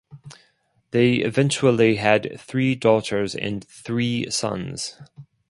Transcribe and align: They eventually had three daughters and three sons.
They 0.89 1.17
eventually 1.17 1.97
had 1.97 2.39
three 2.39 2.73
daughters 2.73 3.35
and 3.35 3.63
three 3.63 4.27
sons. 4.31 4.97